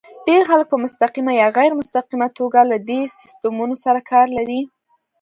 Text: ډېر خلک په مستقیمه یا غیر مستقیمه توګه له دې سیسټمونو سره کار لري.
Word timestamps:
ډېر 0.27 0.41
خلک 0.49 0.65
په 0.71 0.77
مستقیمه 0.85 1.31
یا 1.41 1.47
غیر 1.57 1.71
مستقیمه 1.79 2.27
توګه 2.39 2.59
له 2.71 2.77
دې 2.89 3.01
سیسټمونو 3.19 3.75
سره 3.83 3.99
کار 4.11 4.27
لري. 4.37 4.61